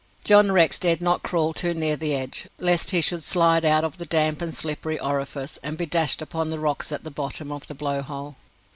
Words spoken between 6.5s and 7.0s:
rocks